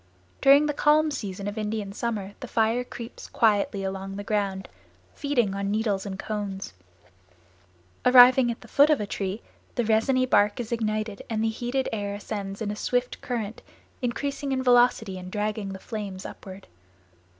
[0.41, 4.67] During the calm season of Indian summer the fire creeps quietly along the ground,
[5.13, 6.73] feeding on the needles and cones;
[8.03, 9.43] arriving at the foot of a tree,
[9.75, 13.61] the resiny bark is ignited and the heated air ascends in a swift current,
[14.01, 16.65] increasing in velocity and dragging the flames upward.